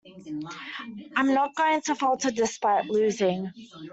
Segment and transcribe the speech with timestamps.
[1.15, 3.51] I'm not going to falter despite losing.